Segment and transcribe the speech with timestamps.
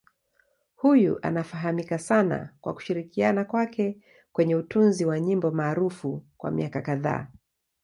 [0.75, 3.97] Huyu anafahamika sana kwa kushirikiana kwake
[4.33, 7.27] kwenye utunzi wa nyimbo maarufu kwa miaka kadhaa.